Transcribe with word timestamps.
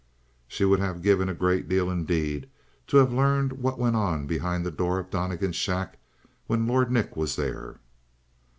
She 0.47 0.65
would 0.65 0.79
have 0.79 1.03
given 1.03 1.29
a 1.29 1.35
great 1.35 1.69
deal 1.69 1.91
indeed 1.91 2.49
to 2.87 2.97
have 2.97 3.13
learned 3.13 3.53
what 3.53 3.77
went 3.77 3.95
on 3.95 4.25
behind 4.25 4.65
the 4.65 4.71
door 4.71 4.97
of 4.97 5.11
Donnegan's 5.11 5.55
shack 5.57 5.99
when 6.47 6.65
Lord 6.65 6.89
Nick 6.91 7.15
was 7.15 7.35
there. 7.35 7.77